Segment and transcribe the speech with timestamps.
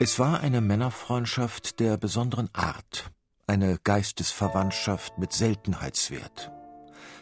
[0.00, 3.10] Es war eine Männerfreundschaft der besonderen Art,
[3.48, 6.52] eine Geistesverwandtschaft mit Seltenheitswert.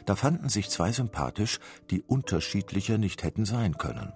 [0.04, 1.58] Da fanden sich zwei sympathisch,
[1.90, 4.12] die unterschiedlicher nicht hätten sein können.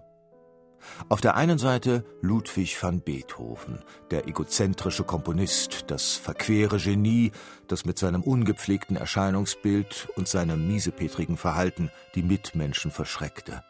[1.09, 7.33] Auf der einen Seite Ludwig van Beethoven, der egozentrische Komponist, das verquere Genie,
[7.67, 13.65] das mit seinem ungepflegten Erscheinungsbild und seinem miesepetrigen Verhalten die Mitmenschen verschreckte.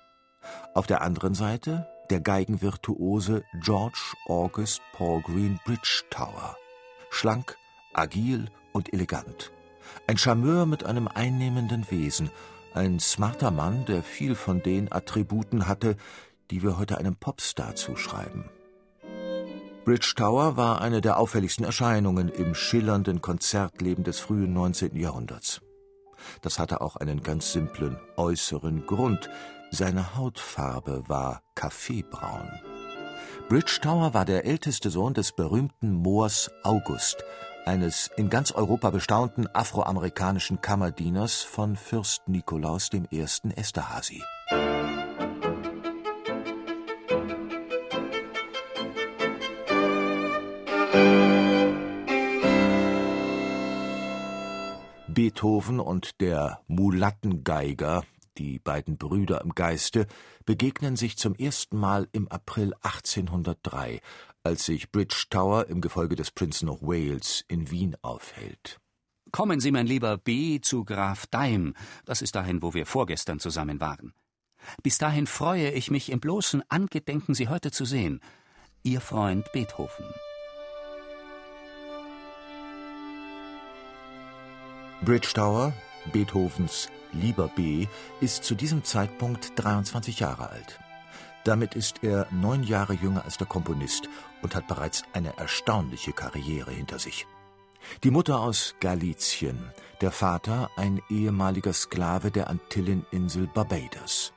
[0.75, 6.57] Auf der anderen Seite der Geigenvirtuose George August Paul Green Bridgetower.
[7.11, 7.57] Schlank,
[7.95, 9.53] agil und elegant.
[10.07, 12.31] Ein Charmeur mit einem einnehmenden Wesen,
[12.75, 15.97] ein smarter Mann, der viel von den Attributen hatte,
[16.51, 18.45] die wir heute einem Popstar zuschreiben.
[19.85, 24.97] Bridgetower war eine der auffälligsten Erscheinungen im schillernden Konzertleben des frühen 19.
[24.97, 25.61] Jahrhunderts.
[26.43, 29.31] Das hatte auch einen ganz simplen äußeren Grund,
[29.71, 32.51] seine Hautfarbe war kaffeebraun.
[33.49, 37.25] Bridgetower war der älteste Sohn des berühmten Moors August,
[37.67, 43.29] eines in ganz Europa bestaunten afroamerikanischen Kammerdieners von Fürst Nikolaus I.
[43.57, 44.23] Esterhazy.
[55.09, 58.05] Beethoven und der Mulattengeiger
[58.41, 60.07] die beiden Brüder im Geiste,
[60.47, 64.01] begegnen sich zum ersten Mal im April 1803,
[64.43, 68.81] als sich Bridgetower im Gefolge des Prinzen of Wales in Wien aufhält.
[69.31, 71.75] Kommen Sie, mein lieber B., zu Graf Daim,
[72.07, 74.15] das ist dahin, wo wir vorgestern zusammen waren.
[74.83, 78.21] Bis dahin freue ich mich im bloßen Angedenken, Sie heute zu sehen.
[78.83, 80.07] Ihr Freund Beethoven.
[85.03, 85.75] Bridgetower,
[86.13, 87.87] Beethovens Lieber B.,
[88.21, 90.79] ist zu diesem Zeitpunkt 23 Jahre alt.
[91.45, 94.09] Damit ist er neun Jahre jünger als der Komponist
[94.43, 97.27] und hat bereits eine erstaunliche Karriere hinter sich.
[98.05, 99.59] Die Mutter aus Galizien,
[100.03, 104.35] der Vater ein ehemaliger Sklave der Antilleninsel Barbados.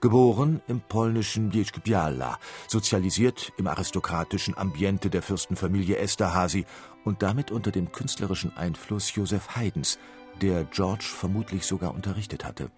[0.00, 2.38] Geboren im polnischen Bielsk-Biała,
[2.68, 6.64] sozialisiert im aristokratischen Ambiente der Fürstenfamilie Esterhazy
[7.04, 9.98] und damit unter dem künstlerischen Einfluss Joseph Haydns,
[10.40, 12.70] der George vermutlich sogar unterrichtet hatte.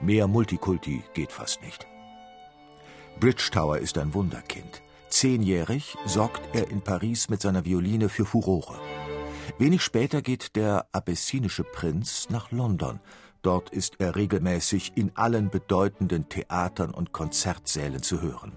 [0.00, 1.86] Mehr Multikulti geht fast nicht.
[3.18, 4.82] Bridgetower ist ein Wunderkind.
[5.08, 8.78] Zehnjährig sorgt er in Paris mit seiner Violine für Furore.
[9.58, 13.00] Wenig später geht der abessinische Prinz nach London.
[13.42, 18.56] Dort ist er regelmäßig in allen bedeutenden Theatern und Konzertsälen zu hören.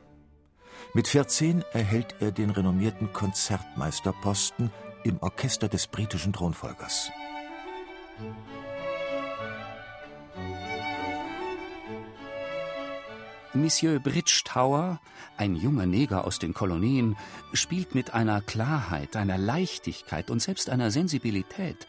[0.94, 4.72] Mit 14 erhält er den renommierten Konzertmeisterposten
[5.03, 7.09] im Orchester des britischen Thronfolgers.
[13.56, 15.00] Monsieur Bridgetower,
[15.38, 17.16] ein junger Neger aus den Kolonien,
[17.53, 21.88] spielt mit einer Klarheit, einer Leichtigkeit und selbst einer Sensibilität,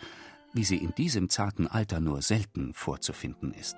[0.52, 3.76] wie sie in diesem zarten Alter nur selten vorzufinden ist.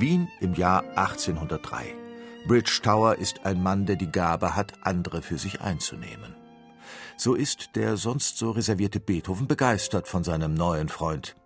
[0.00, 1.94] Wien im Jahr 1803.
[2.48, 6.34] Bridgetower ist ein Mann, der die Gabe hat, andere für sich einzunehmen.
[7.16, 11.36] So ist der sonst so reservierte Beethoven begeistert von seinem neuen Freund.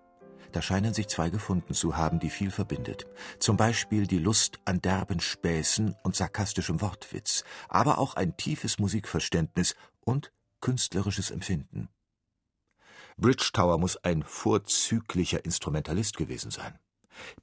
[0.53, 3.07] Da scheinen sich zwei gefunden zu haben, die viel verbindet.
[3.39, 9.77] Zum Beispiel die Lust an derben Späßen und sarkastischem Wortwitz, aber auch ein tiefes Musikverständnis
[10.07, 10.33] und
[10.63, 11.91] künstlerisches Empfinden.
[13.19, 16.79] Bridgetower muss ein vorzüglicher Instrumentalist gewesen sein.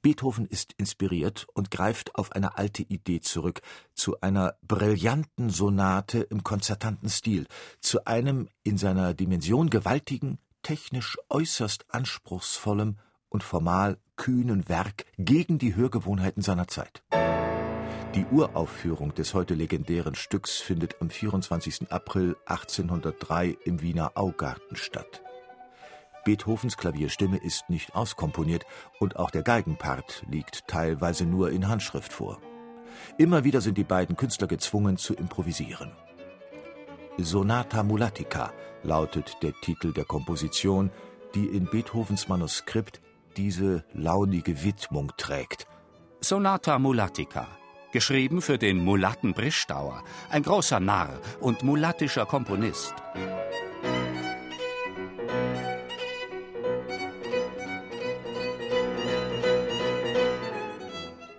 [0.02, 3.60] Beethoven ist inspiriert und greift auf eine alte Idee zurück,
[3.94, 7.46] zu einer brillanten Sonate im konzertanten Stil,
[7.80, 12.96] zu einem in seiner Dimension gewaltigen, technisch äußerst anspruchsvollem
[13.28, 17.02] und formal kühnen Werk gegen die Hörgewohnheiten seiner Zeit.
[18.14, 21.92] Die Uraufführung des heute legendären Stücks findet am 24.
[21.92, 25.22] April 1803 im Wiener Augarten statt.
[26.26, 28.66] Beethovens Klavierstimme ist nicht auskomponiert
[28.98, 32.40] und auch der Geigenpart liegt teilweise nur in Handschrift vor.
[33.16, 35.92] Immer wieder sind die beiden Künstler gezwungen zu improvisieren.
[37.16, 38.52] Sonata Mulatica
[38.82, 40.90] lautet der Titel der Komposition,
[41.36, 43.00] die in Beethovens Manuskript
[43.36, 45.68] diese launige Widmung trägt.
[46.20, 47.46] Sonata Mulatica,
[47.92, 52.94] geschrieben für den Mulatten Brischstauer, ein großer Narr und mulattischer Komponist.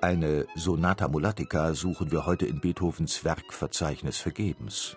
[0.08, 4.96] Eine Sonata Mulatica suchen wir heute in Beethovens Werkverzeichnis vergebens.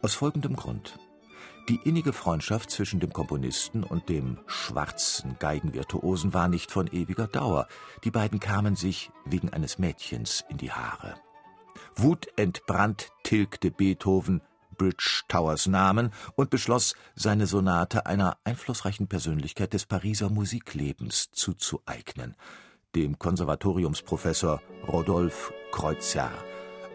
[0.00, 0.96] Aus folgendem Grund.
[1.68, 7.66] Die innige Freundschaft zwischen dem Komponisten und dem schwarzen Geigenvirtuosen war nicht von ewiger Dauer.
[8.04, 11.16] Die beiden kamen sich wegen eines Mädchens in die Haare.
[11.96, 14.40] Wutentbrannt tilgte Beethoven
[14.78, 22.36] Bridge Towers Namen und beschloss, seine Sonate einer einflussreichen Persönlichkeit des Pariser Musiklebens zuzueignen,
[22.94, 26.30] dem Konservatoriumsprofessor Rodolphe Kreutzer,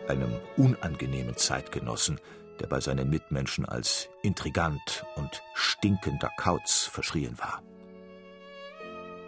[0.07, 2.19] einem unangenehmen Zeitgenossen,
[2.59, 7.61] der bei seinen Mitmenschen als intrigant und stinkender Kauz verschrien war.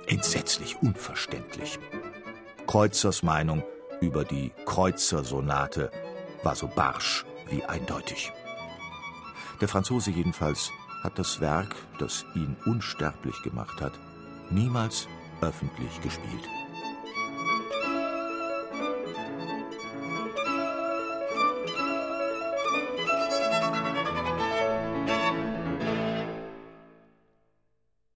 [0.07, 1.79] Entsetzlich unverständlich.
[2.67, 3.63] Kreuzers Meinung
[4.01, 5.91] über die Kreuzer-Sonate
[6.43, 8.31] war so barsch wie eindeutig.
[9.59, 10.71] Der Franzose jedenfalls
[11.03, 13.93] hat das Werk, das ihn unsterblich gemacht hat,
[14.49, 15.07] niemals
[15.41, 16.47] öffentlich gespielt.